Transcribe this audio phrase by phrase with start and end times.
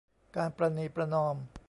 [0.35, 1.35] การประนีประนอม